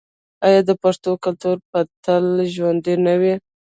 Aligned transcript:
آیا 0.45 0.61
د 0.69 0.71
پښتنو 0.83 1.13
کلتور 1.23 1.57
به 1.69 1.79
تل 2.03 2.25
ژوندی 2.55 2.95
نه 3.05 3.13
وي؟ 3.21 3.33